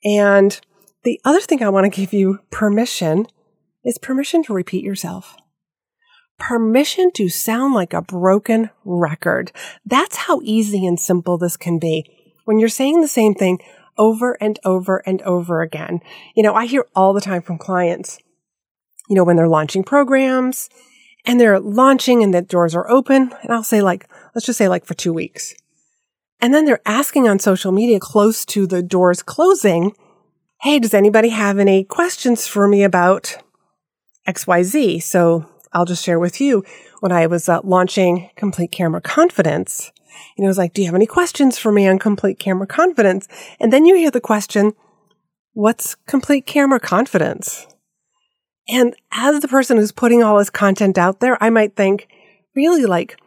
And 0.05 0.61
the 1.03 1.19
other 1.25 1.41
thing 1.41 1.63
I 1.63 1.69
want 1.69 1.91
to 1.91 1.99
give 1.99 2.13
you 2.13 2.37
permission 2.51 3.25
is 3.83 3.97
permission 3.97 4.43
to 4.43 4.53
repeat 4.53 4.83
yourself 4.83 5.35
permission 6.37 7.09
to 7.15 7.29
sound 7.29 7.73
like 7.73 7.95
a 7.95 8.01
broken 8.03 8.69
record. 8.85 9.51
That's 9.83 10.17
how 10.17 10.39
easy 10.43 10.85
and 10.85 10.99
simple 10.99 11.39
this 11.39 11.57
can 11.57 11.79
be. 11.79 12.05
When 12.45 12.59
you're 12.59 12.69
saying 12.69 13.01
the 13.01 13.07
same 13.07 13.33
thing 13.33 13.57
over 13.97 14.37
and 14.39 14.59
over 14.63 15.01
and 15.07 15.19
over 15.23 15.63
again. 15.63 16.01
You 16.35 16.43
know, 16.43 16.53
I 16.53 16.67
hear 16.67 16.85
all 16.95 17.13
the 17.13 17.21
time 17.21 17.41
from 17.41 17.57
clients, 17.57 18.19
you 19.09 19.15
know, 19.15 19.23
when 19.23 19.35
they're 19.35 19.47
launching 19.47 19.83
programs 19.83 20.69
and 21.27 21.39
they're 21.39 21.59
launching 21.59 22.23
and 22.23 22.33
the 22.33 22.41
doors 22.41 22.73
are 22.73 22.89
open. 22.89 23.33
And 23.43 23.51
I'll 23.51 23.63
say 23.63 23.81
like, 23.81 24.09
let's 24.33 24.45
just 24.45 24.57
say 24.57 24.69
like 24.69 24.85
for 24.85 24.93
two 24.93 25.13
weeks. 25.13 25.53
And 26.39 26.53
then 26.53 26.65
they're 26.65 26.81
asking 26.85 27.27
on 27.27 27.37
social 27.37 27.71
media 27.71 27.99
close 27.99 28.45
to 28.45 28.65
the 28.65 28.81
doors 28.81 29.21
closing, 29.21 29.93
Hey, 30.61 30.79
does 30.79 30.93
anybody 30.93 31.29
have 31.29 31.59
any 31.59 31.83
questions 31.83 32.47
for 32.47 32.67
me 32.67 32.83
about 32.83 33.37
XYZ? 34.27 35.03
So 35.03 35.45
I'll 35.73 35.85
just 35.85 36.03
share 36.03 36.17
with 36.17 36.41
you 36.41 36.63
when 37.01 37.11
I 37.11 37.27
was 37.27 37.47
uh, 37.47 37.59
launching 37.63 38.31
Complete 38.35 38.71
Camera 38.71 39.01
Confidence. 39.01 39.91
Know, 40.37 40.45
it 40.45 40.47
was 40.47 40.57
like, 40.57 40.73
do 40.73 40.81
you 40.81 40.87
have 40.87 40.95
any 40.95 41.05
questions 41.05 41.59
for 41.59 41.71
me 41.71 41.87
on 41.87 41.99
Complete 41.99 42.39
Camera 42.39 42.65
Confidence? 42.65 43.27
And 43.59 43.71
then 43.71 43.85
you 43.85 43.95
hear 43.95 44.09
the 44.09 44.21
question, 44.21 44.73
what's 45.53 45.93
Complete 46.07 46.45
Camera 46.45 46.79
Confidence? 46.79 47.67
And 48.69 48.95
as 49.11 49.41
the 49.41 49.47
person 49.47 49.77
who's 49.77 49.91
putting 49.91 50.23
all 50.23 50.37
this 50.37 50.49
content 50.49 50.97
out 50.97 51.19
there, 51.19 51.41
I 51.41 51.49
might 51.49 51.75
think, 51.75 52.07
really 52.55 52.85
like, 52.85 53.17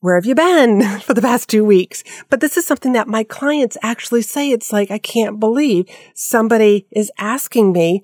where 0.00 0.14
have 0.14 0.26
you 0.26 0.34
been 0.34 0.82
for 1.00 1.14
the 1.14 1.22
past 1.22 1.48
two 1.48 1.64
weeks? 1.64 2.04
But 2.30 2.40
this 2.40 2.56
is 2.56 2.66
something 2.66 2.92
that 2.92 3.08
my 3.08 3.24
clients 3.24 3.76
actually 3.82 4.22
say. 4.22 4.50
It's 4.50 4.72
like, 4.72 4.90
I 4.90 4.98
can't 4.98 5.40
believe 5.40 5.86
somebody 6.14 6.86
is 6.90 7.12
asking 7.18 7.72
me, 7.72 8.02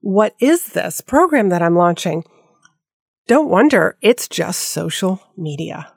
what 0.00 0.34
is 0.40 0.68
this 0.68 1.00
program 1.00 1.50
that 1.50 1.62
I'm 1.62 1.76
launching? 1.76 2.24
don't 3.30 3.48
wonder, 3.48 3.96
it's 4.02 4.26
just 4.26 4.58
social 4.58 5.22
media. 5.36 5.92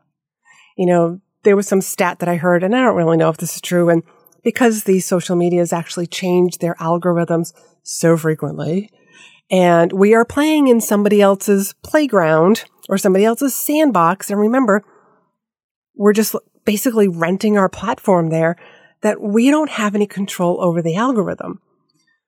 You 0.78 0.86
know, 0.86 1.20
there 1.42 1.56
was 1.56 1.68
some 1.68 1.82
stat 1.82 2.20
that 2.20 2.30
I 2.30 2.36
heard, 2.36 2.64
and 2.64 2.76
I 2.76 2.82
don't 2.82 2.96
really 2.96 3.18
know 3.18 3.30
if 3.30 3.38
this 3.38 3.56
is 3.56 3.62
true. 3.62 3.90
And 3.90 4.04
because 4.44 4.84
these 4.84 5.08
social 5.08 5.36
medias 5.36 5.74
actually 5.74 6.06
change 6.06 6.60
their 6.60 6.76
algorithms 6.76 7.52
so 7.82 8.18
frequently, 8.18 8.92
and 9.54 9.94
we 9.94 10.16
are 10.16 10.26
playing 10.26 10.68
in 10.68 10.82
somebody 10.82 11.22
else's 11.22 11.76
playground 11.84 12.66
or 12.90 12.98
somebody 12.98 13.24
else's 13.24 13.56
sandbox. 13.56 14.32
And 14.32 14.40
remember, 14.40 14.84
we're 15.96 16.12
just 16.12 16.36
basically 16.66 17.08
renting 17.08 17.56
our 17.56 17.70
platform 17.70 18.32
there 18.32 18.56
that 19.04 19.22
we 19.22 19.52
don't 19.52 19.70
have 19.70 19.94
any 19.94 20.08
control 20.08 20.60
over 20.60 20.82
the 20.82 20.96
algorithm. 20.96 21.62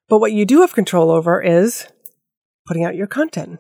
But 0.08 0.20
what 0.20 0.34
you 0.34 0.46
do 0.46 0.62
have 0.62 0.76
control 0.76 1.10
over 1.10 1.42
is 1.42 1.88
putting 2.68 2.86
out 2.86 2.96
your 2.96 3.08
content. 3.08 3.60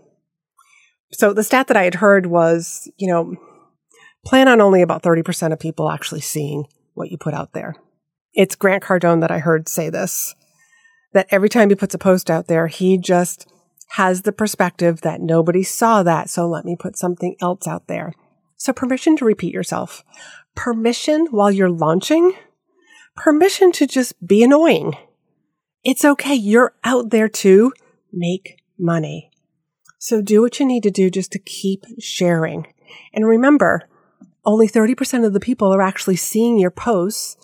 So 1.11 1.33
the 1.33 1.43
stat 1.43 1.65
that 1.65 1.77
I 1.77 1.85
had 1.85 1.95
heard 1.95 2.27
was, 2.27 2.87
you 2.97 3.07
know, 3.07 3.35
plan 4.27 4.47
on 4.47 4.61
only 4.61 4.83
about 4.83 5.01
30% 5.01 5.51
of 5.51 5.59
people 5.59 5.89
actually 5.89 6.21
seeing 6.21 6.65
what 6.93 7.09
you 7.09 7.17
put 7.17 7.33
out 7.33 7.53
there. 7.53 7.73
It's 8.31 8.55
Grant 8.55 8.83
Cardone 8.83 9.21
that 9.21 9.31
I 9.31 9.39
heard 9.39 9.67
say 9.67 9.89
this 9.89 10.35
that 11.13 11.25
every 11.31 11.49
time 11.49 11.69
he 11.69 11.75
puts 11.75 11.95
a 11.95 11.97
post 11.97 12.29
out 12.29 12.45
there, 12.47 12.67
he 12.67 12.97
just 12.97 13.47
has 13.89 14.23
the 14.23 14.31
perspective 14.31 15.01
that 15.01 15.21
nobody 15.21 15.63
saw 15.63 16.03
that. 16.03 16.29
So 16.29 16.47
let 16.47 16.65
me 16.65 16.75
put 16.75 16.97
something 16.97 17.35
else 17.41 17.67
out 17.67 17.87
there. 17.87 18.13
So 18.57 18.73
permission 18.73 19.15
to 19.17 19.25
repeat 19.25 19.53
yourself, 19.53 20.03
permission 20.55 21.27
while 21.31 21.51
you're 21.51 21.69
launching, 21.69 22.33
permission 23.15 23.71
to 23.73 23.87
just 23.87 24.25
be 24.25 24.43
annoying. 24.43 24.93
It's 25.83 26.03
okay. 26.03 26.33
You're 26.33 26.73
out 26.83 27.11
there 27.11 27.29
to 27.29 27.73
make 28.11 28.61
money. 28.79 29.29
So 29.99 30.21
do 30.21 30.41
what 30.41 30.59
you 30.59 30.65
need 30.65 30.83
to 30.83 30.91
do 30.91 31.09
just 31.09 31.31
to 31.33 31.39
keep 31.39 31.85
sharing. 31.99 32.67
And 33.13 33.25
remember, 33.25 33.87
only 34.45 34.67
30% 34.67 35.25
of 35.25 35.33
the 35.33 35.39
people 35.39 35.73
are 35.73 35.81
actually 35.81 36.15
seeing 36.15 36.59
your 36.59 36.71
posts 36.71 37.37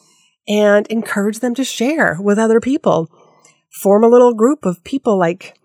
and 0.48 0.88
encourage 0.88 1.40
them 1.40 1.56
to 1.56 1.64
share 1.64 2.18
with 2.20 2.38
other 2.38 2.60
people. 2.60 3.10
Form 3.72 4.04
a 4.04 4.10
little 4.10 4.34
group 4.34 4.66
of 4.66 4.84
people 4.84 5.18
like, 5.18 5.58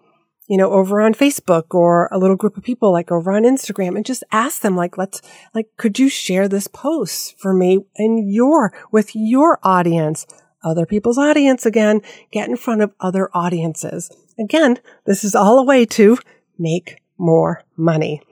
you 0.48 0.56
know, 0.56 0.72
over 0.72 1.00
on 1.00 1.14
Facebook 1.14 1.74
or 1.74 2.08
a 2.12 2.18
little 2.18 2.36
group 2.36 2.56
of 2.56 2.62
people 2.62 2.92
like 2.92 3.10
over 3.10 3.32
on 3.32 3.42
Instagram 3.42 3.96
and 3.96 4.06
just 4.06 4.22
ask 4.30 4.62
them 4.62 4.76
like, 4.76 4.96
let's, 4.96 5.20
like, 5.54 5.68
could 5.76 5.98
you 5.98 6.08
share 6.08 6.48
this 6.48 6.68
post 6.68 7.38
for 7.38 7.52
me 7.52 7.80
and 7.96 8.32
your, 8.32 8.72
with 8.92 9.10
your 9.14 9.58
audience? 9.62 10.26
Other 10.62 10.86
people's 10.86 11.18
audience 11.18 11.66
again, 11.66 12.00
get 12.32 12.48
in 12.48 12.56
front 12.56 12.82
of 12.82 12.92
other 13.00 13.30
audiences. 13.34 14.10
Again, 14.38 14.78
this 15.04 15.24
is 15.24 15.34
all 15.34 15.58
a 15.58 15.64
way 15.64 15.84
to 15.86 16.18
make 16.58 17.02
more 17.18 17.62
money 17.76 18.22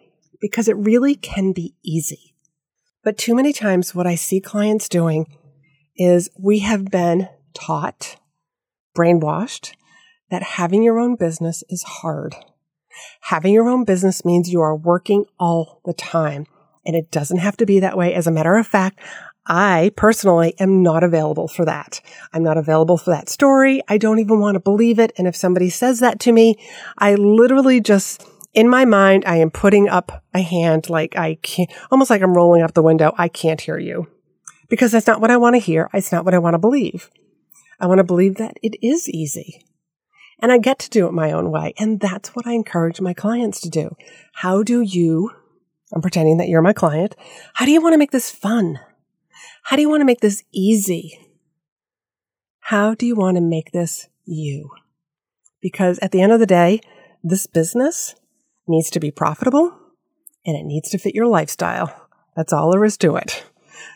because 0.40 0.68
it 0.68 0.76
really 0.76 1.14
can 1.14 1.52
be 1.52 1.74
easy. 1.82 2.34
But 3.02 3.18
too 3.18 3.34
many 3.34 3.52
times, 3.52 3.94
what 3.94 4.06
I 4.06 4.14
see 4.14 4.40
clients 4.40 4.88
doing 4.88 5.26
is 5.96 6.30
we 6.38 6.60
have 6.60 6.86
been 6.86 7.28
taught, 7.52 8.16
brainwashed, 8.96 9.74
that 10.34 10.42
having 10.42 10.82
your 10.82 10.98
own 10.98 11.16
business 11.16 11.62
is 11.70 11.84
hard. 11.84 12.34
Having 13.22 13.54
your 13.54 13.68
own 13.68 13.84
business 13.84 14.24
means 14.24 14.52
you 14.52 14.60
are 14.60 14.76
working 14.76 15.26
all 15.38 15.80
the 15.84 15.94
time. 15.94 16.46
And 16.84 16.96
it 16.96 17.10
doesn't 17.10 17.38
have 17.38 17.56
to 17.58 17.66
be 17.66 17.80
that 17.80 17.96
way. 17.96 18.12
As 18.14 18.26
a 18.26 18.32
matter 18.32 18.56
of 18.56 18.66
fact, 18.66 18.98
I 19.46 19.92
personally 19.96 20.54
am 20.58 20.82
not 20.82 21.04
available 21.04 21.48
for 21.48 21.64
that. 21.66 22.00
I'm 22.32 22.42
not 22.42 22.58
available 22.58 22.98
for 22.98 23.10
that 23.10 23.28
story. 23.28 23.82
I 23.88 23.96
don't 23.98 24.18
even 24.18 24.40
want 24.40 24.56
to 24.56 24.60
believe 24.60 24.98
it. 24.98 25.12
And 25.16 25.28
if 25.28 25.36
somebody 25.36 25.70
says 25.70 26.00
that 26.00 26.18
to 26.20 26.32
me, 26.32 26.56
I 26.98 27.14
literally 27.14 27.80
just, 27.80 28.26
in 28.54 28.68
my 28.68 28.84
mind, 28.84 29.24
I 29.26 29.36
am 29.36 29.50
putting 29.50 29.88
up 29.88 30.24
a 30.34 30.40
hand 30.40 30.90
like 30.90 31.16
I 31.16 31.36
can't, 31.42 31.70
almost 31.90 32.10
like 32.10 32.22
I'm 32.22 32.34
rolling 32.34 32.62
up 32.62 32.74
the 32.74 32.82
window. 32.82 33.14
I 33.18 33.28
can't 33.28 33.60
hear 33.60 33.78
you. 33.78 34.08
because 34.68 34.92
that's 34.92 35.06
not 35.06 35.20
what 35.20 35.30
I 35.30 35.36
want 35.36 35.54
to 35.54 35.60
hear. 35.60 35.88
It's 35.94 36.12
not 36.12 36.24
what 36.24 36.34
I 36.34 36.38
want 36.38 36.54
to 36.54 36.58
believe. 36.58 37.10
I 37.80 37.86
want 37.86 37.98
to 37.98 38.04
believe 38.04 38.36
that 38.36 38.56
it 38.62 38.76
is 38.82 39.08
easy 39.08 39.64
and 40.40 40.52
I 40.52 40.58
get 40.58 40.78
to 40.80 40.90
do 40.90 41.06
it 41.06 41.12
my 41.12 41.32
own 41.32 41.50
way. 41.50 41.74
And 41.78 42.00
that's 42.00 42.34
what 42.34 42.46
I 42.46 42.52
encourage 42.52 43.00
my 43.00 43.14
clients 43.14 43.60
to 43.62 43.70
do. 43.70 43.96
How 44.34 44.62
do 44.62 44.80
you, 44.80 45.30
I'm 45.92 46.02
pretending 46.02 46.38
that 46.38 46.48
you're 46.48 46.62
my 46.62 46.72
client, 46.72 47.16
how 47.54 47.64
do 47.64 47.70
you 47.70 47.82
want 47.82 47.94
to 47.94 47.98
make 47.98 48.10
this 48.10 48.30
fun? 48.30 48.78
How 49.64 49.76
do 49.76 49.82
you 49.82 49.88
want 49.88 50.00
to 50.00 50.06
make 50.06 50.20
this 50.20 50.42
easy? 50.52 51.18
How 52.60 52.94
do 52.94 53.06
you 53.06 53.14
want 53.14 53.36
to 53.36 53.40
make 53.40 53.72
this 53.72 54.08
you? 54.24 54.70
Because 55.60 55.98
at 56.00 56.12
the 56.12 56.20
end 56.20 56.32
of 56.32 56.40
the 56.40 56.46
day, 56.46 56.80
this 57.22 57.46
business 57.46 58.14
needs 58.66 58.90
to 58.90 59.00
be 59.00 59.10
profitable 59.10 59.78
and 60.46 60.56
it 60.56 60.64
needs 60.64 60.90
to 60.90 60.98
fit 60.98 61.14
your 61.14 61.26
lifestyle. 61.26 62.08
That's 62.36 62.52
all 62.52 62.70
there 62.72 62.84
is 62.84 62.96
to 62.98 63.16
it. 63.16 63.44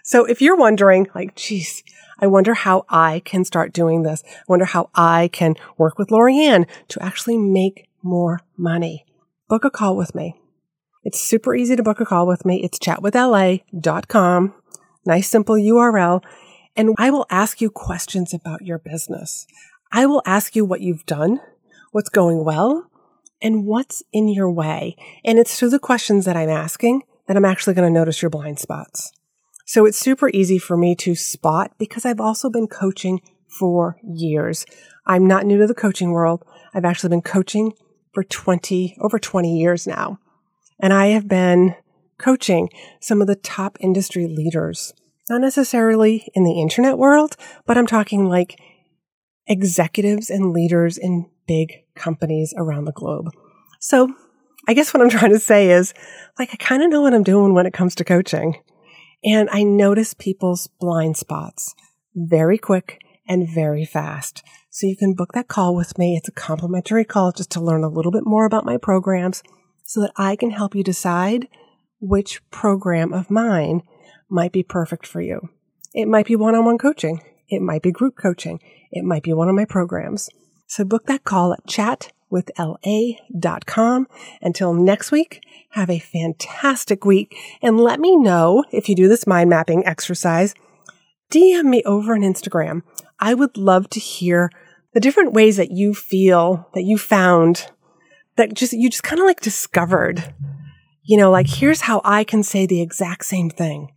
So 0.02 0.25
if 0.25 0.40
you're 0.40 0.57
wondering, 0.57 1.09
like, 1.14 1.35
geez, 1.35 1.83
I 2.18 2.26
wonder 2.26 2.54
how 2.54 2.84
I 2.88 3.22
can 3.25 3.44
start 3.44 3.72
doing 3.72 4.02
this. 4.02 4.22
I 4.26 4.44
wonder 4.48 4.64
how 4.64 4.90
I 4.94 5.28
can 5.32 5.54
work 5.76 5.98
with 5.98 6.08
LaurieAnn 6.08 6.66
to 6.88 7.02
actually 7.02 7.38
make 7.38 7.88
more 8.02 8.40
money. 8.56 9.04
Book 9.48 9.64
a 9.64 9.70
call 9.70 9.96
with 9.96 10.14
me. 10.14 10.34
It's 11.04 11.20
super 11.20 11.54
easy 11.54 11.76
to 11.76 11.82
book 11.82 12.00
a 12.00 12.04
call 12.04 12.26
with 12.26 12.44
me. 12.44 12.62
It's 12.62 12.78
chatwithla.com. 12.78 14.54
Nice, 15.06 15.28
simple 15.28 15.54
URL. 15.54 16.22
And 16.76 16.94
I 16.98 17.10
will 17.10 17.26
ask 17.30 17.60
you 17.60 17.70
questions 17.70 18.34
about 18.34 18.62
your 18.62 18.78
business. 18.78 19.46
I 19.90 20.06
will 20.06 20.22
ask 20.26 20.54
you 20.54 20.64
what 20.64 20.80
you've 20.80 21.06
done, 21.06 21.40
what's 21.92 22.10
going 22.10 22.44
well, 22.44 22.90
and 23.40 23.64
what's 23.64 24.02
in 24.12 24.28
your 24.28 24.50
way. 24.50 24.96
And 25.25 25.38
it's 25.38 25.58
through 25.58 25.70
the 25.70 25.78
questions 25.78 26.25
that 26.25 26.37
I'm 26.37 26.50
asking 26.50 27.02
that 27.26 27.37
I'm 27.37 27.44
actually 27.44 27.75
going 27.75 27.92
to 27.92 27.98
notice 27.98 28.20
your 28.20 28.30
blind 28.30 28.58
spots. 28.58 29.12
So 29.68 29.84
it's 29.84 29.98
super 29.98 30.30
easy 30.30 30.58
for 30.58 30.78
me 30.78 30.94
to 30.94 31.14
spot 31.14 31.72
because 31.76 32.06
I've 32.06 32.22
also 32.22 32.48
been 32.48 32.68
coaching 32.68 33.20
for 33.46 33.98
years. 34.02 34.64
I'm 35.06 35.26
not 35.26 35.44
new 35.44 35.58
to 35.58 35.66
the 35.66 35.75
coaching 35.75 36.12
world. 36.12 36.42
I've 36.72 36.87
actually 36.87 37.10
been 37.10 37.20
coaching 37.20 37.75
for 38.14 38.25
20, 38.25 38.96
over 38.98 39.18
20 39.18 39.58
years 39.58 39.87
now. 39.87 40.20
And 40.80 40.94
I 40.94 41.08
have 41.08 41.28
been 41.28 41.75
coaching 42.16 42.70
some 43.02 43.20
of 43.20 43.26
the 43.26 43.37
top 43.37 43.76
industry 43.78 44.26
leaders, 44.26 44.94
not 45.28 45.42
necessarily 45.42 46.26
in 46.32 46.44
the 46.44 46.58
internet 46.58 46.96
world, 46.96 47.37
but 47.66 47.76
I'm 47.76 47.87
talking 47.87 48.26
like 48.26 48.58
executives 49.46 50.30
and 50.30 50.54
leaders 50.54 50.96
in 50.96 51.28
big 51.46 51.84
companies 51.94 52.54
around 52.56 52.87
the 52.87 52.92
globe. 52.92 53.28
So 53.80 54.14
I 54.66 54.72
guess 54.72 54.94
what 54.94 55.02
I'm 55.02 55.10
trying 55.10 55.32
to 55.32 55.38
say 55.38 55.70
is 55.70 55.92
like, 56.38 56.54
I 56.54 56.56
kind 56.56 56.82
of 56.82 56.88
know 56.88 57.02
what 57.02 57.12
I'm 57.12 57.22
doing 57.22 57.52
when 57.52 57.66
it 57.66 57.75
comes 57.75 57.94
to 57.96 58.04
coaching. 58.04 58.56
And 59.25 59.48
I 59.50 59.62
notice 59.62 60.14
people's 60.14 60.68
blind 60.80 61.16
spots 61.16 61.75
very 62.14 62.58
quick 62.58 63.00
and 63.28 63.48
very 63.48 63.84
fast. 63.84 64.42
So 64.70 64.87
you 64.87 64.96
can 64.96 65.14
book 65.14 65.32
that 65.32 65.48
call 65.48 65.75
with 65.75 65.98
me. 65.98 66.16
It's 66.16 66.28
a 66.28 66.32
complimentary 66.32 67.04
call 67.04 67.32
just 67.32 67.50
to 67.52 67.60
learn 67.60 67.84
a 67.84 67.88
little 67.88 68.12
bit 68.12 68.25
more 68.25 68.46
about 68.46 68.64
my 68.64 68.76
programs 68.76 69.42
so 69.84 70.00
that 70.00 70.12
I 70.16 70.37
can 70.37 70.50
help 70.50 70.75
you 70.75 70.84
decide 70.84 71.48
which 72.00 72.42
program 72.50 73.12
of 73.12 73.30
mine 73.30 73.82
might 74.30 74.52
be 74.52 74.62
perfect 74.62 75.06
for 75.06 75.20
you. 75.20 75.48
It 75.94 76.06
might 76.06 76.26
be 76.26 76.37
one 76.37 76.54
on 76.54 76.64
one 76.64 76.78
coaching. 76.78 77.20
It 77.48 77.62
might 77.62 77.82
be 77.82 77.90
group 77.90 78.14
coaching. 78.16 78.60
It 78.90 79.04
might 79.04 79.22
be 79.22 79.32
one 79.32 79.48
of 79.48 79.54
my 79.54 79.64
programs. 79.64 80.28
So 80.66 80.84
book 80.84 81.06
that 81.06 81.25
call 81.25 81.52
at 81.52 81.66
chat 81.66 82.12
with 82.30 82.50
la.com. 82.58 84.06
Until 84.42 84.75
next 84.75 85.11
week, 85.12 85.42
have 85.70 85.90
a 85.90 85.99
fantastic 85.99 87.04
week 87.04 87.37
and 87.62 87.80
let 87.80 88.00
me 88.00 88.16
know 88.16 88.64
if 88.73 88.88
you 88.88 88.94
do 88.94 89.08
this 89.08 89.26
mind 89.26 89.50
mapping 89.50 89.87
exercise. 89.87 90.54
DM 91.30 91.64
me 91.64 91.82
over 91.85 92.14
on 92.14 92.20
Instagram. 92.20 92.82
I 93.20 93.35
would 93.35 93.56
love 93.56 93.90
to 93.90 94.00
hear 94.00 94.50
the 94.94 95.00
different 95.00 95.32
ways 95.32 95.56
that 95.56 95.70
you 95.70 95.94
feel 95.94 96.68
that 96.75 96.85
you 96.85 96.97
found 96.99 97.70
that 98.37 98.55
just 98.55 98.72
you 98.72 98.88
just 98.88 99.02
kind 99.02 99.20
of 99.20 99.26
like 99.26 99.40
discovered. 99.40 100.33
You 101.02 101.18
know, 101.18 101.31
like 101.31 101.48
here's 101.48 101.83
how 101.83 102.00
I 102.05 102.24
can 102.24 102.42
say 102.42 102.66
the 102.66 102.81
exact 102.81 103.24
same 103.24 103.50
thing 103.50 103.92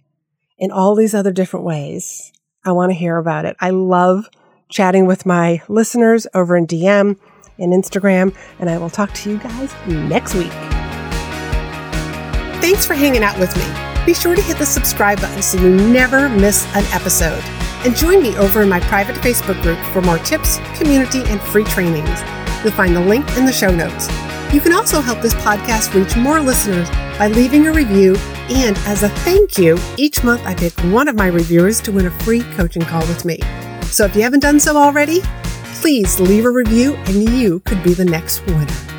in 0.58 0.72
all 0.72 0.96
these 0.96 1.14
other 1.14 1.32
different 1.32 1.66
ways. 1.66 2.32
I 2.66 2.72
want 2.72 2.92
to 2.92 2.98
hear 2.98 3.18
about 3.18 3.46
it. 3.46 3.56
I 3.60 3.70
love 3.70 4.30
chatting 4.70 5.06
with 5.06 5.26
my 5.26 5.62
listeners 5.68 6.28
over 6.34 6.56
in 6.56 6.68
DM 6.68 7.18
and 7.62 7.74
Instagram, 7.74 8.36
and 8.60 8.70
I 8.70 8.78
will 8.78 8.90
talk 8.90 9.14
to 9.14 9.30
you 9.30 9.38
guys 9.38 9.74
next 9.88 10.36
week. 10.36 10.52
Thanks 12.62 12.86
for 12.86 12.94
hanging 12.94 13.24
out 13.24 13.38
with 13.40 13.56
me. 13.58 14.06
Be 14.06 14.14
sure 14.14 14.36
to 14.36 14.42
hit 14.42 14.58
the 14.58 14.66
subscribe 14.66 15.22
button 15.22 15.42
so 15.42 15.60
you 15.60 15.70
never 15.70 16.30
miss 16.30 16.66
an 16.76 16.84
episode. 16.92 17.42
And 17.86 17.96
join 17.96 18.22
me 18.22 18.36
over 18.38 18.62
in 18.62 18.70
my 18.70 18.80
private 18.82 19.16
Facebook 19.18 19.62
group 19.62 19.80
for 19.94 20.02
more 20.02 20.20
tips, 20.20 20.60
community, 20.76 21.24
and 21.26 21.42
free 21.42 21.64
trainings. 21.64 22.22
You'll 22.64 22.74
find 22.74 22.96
the 22.96 23.02
link 23.02 23.28
in 23.38 23.46
the 23.46 23.52
show 23.52 23.74
notes. 23.74 24.08
You 24.54 24.62
can 24.62 24.74
also 24.74 25.02
help 25.02 25.22
this 25.22 25.34
podcast 25.36 25.94
reach 25.94 26.16
more 26.16 26.40
listeners 26.40 26.90
by 27.18 27.30
leaving 27.30 27.68
a 27.68 27.72
review. 27.72 28.16
And 28.50 28.78
as 28.80 29.04
a 29.04 29.10
thank 29.10 29.58
you, 29.58 29.78
each 29.98 30.24
month 30.24 30.46
I 30.46 30.54
pick 30.54 30.74
one 30.94 31.08
of 31.08 31.16
my 31.16 31.28
reviewers 31.28 31.80
to 31.82 31.92
win 31.92 32.06
a 32.06 32.12
free 32.12 32.42
coaching 32.56 32.82
call 32.82 33.02
with 33.08 33.24
me. 33.24 33.40
So 33.84 34.06
if 34.06 34.16
you 34.16 34.22
haven't 34.22 34.42
done 34.42 34.60
so 34.60 34.78
already, 34.78 35.22
please 35.82 36.20
leave 36.20 36.46
a 36.46 36.50
review 36.50 36.94
and 37.08 37.28
you 37.28 37.60
could 37.62 37.82
be 37.82 37.96
the 37.96 38.06
next 38.06 38.46
winner. 38.46 38.91